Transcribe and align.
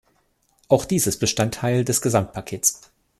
Auch 0.67 0.85
dies 0.85 1.05
ist 1.05 1.19
Bestandteil 1.19 1.85
des 1.85 2.01
Gesamtpakets. 2.01 2.81